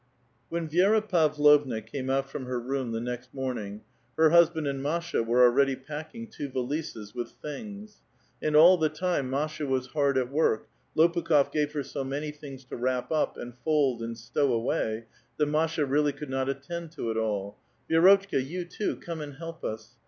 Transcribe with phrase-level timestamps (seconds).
[0.49, 3.81] When Vi^ra Pavlovna came out from her room the next enoming,
[4.17, 8.01] her husband and Masha were already packing two valises with things.
[8.41, 10.61] And all the time Masha was hard at v^ork;
[10.97, 15.05] Lopukh6f gave her so man}' things to wrap u[), and fold, and stow away,
[15.37, 17.59] that Masha really could not attend to It all.
[17.73, 19.97] *' Vi^rotchka, you, too, come and help us."